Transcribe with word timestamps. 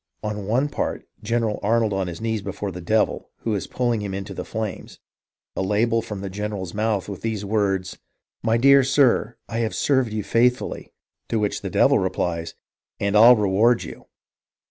On 0.23 0.47
one 0.47 0.67
part. 0.67 1.05
General 1.21 1.59
Arnold 1.61 1.93
on 1.93 2.07
his 2.07 2.19
knees 2.19 2.41
before 2.41 2.71
the 2.71 2.81
Devil, 2.81 3.29
who 3.41 3.53
is 3.53 3.67
pulling 3.67 4.01
him 4.01 4.15
into 4.15 4.33
the 4.33 4.43
flames; 4.43 4.97
a 5.55 5.61
label 5.61 6.01
from 6.01 6.21
the 6.21 6.29
general's 6.31 6.73
mouth 6.73 7.07
with 7.07 7.21
these 7.21 7.45
words,' 7.45 7.99
My 8.41 8.57
dear 8.57 8.83
sir, 8.83 9.37
I 9.47 9.59
have 9.59 9.75
served 9.75 10.11
you 10.11 10.23
faithfully;' 10.23 10.91
to 11.29 11.37
which 11.37 11.61
the 11.61 11.69
Devil 11.69 11.99
replies, 11.99 12.55
'And 12.99 13.15
I'll 13.15 13.35
reward 13.35 13.83
you.' 13.83 14.07